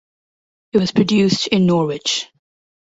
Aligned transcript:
It 0.73 0.79
was 0.79 0.93
produced 0.93 1.45
in 1.45 1.67
Norwich. 1.67 2.27